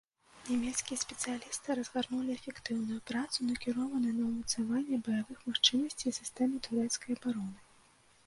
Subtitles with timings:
[0.49, 7.59] Нямецкія спецыялісты разгарнулі эфектыўную працу, накіраваную на ўмацаванне баявых магчымасцей сістэмы турэцкай абароны.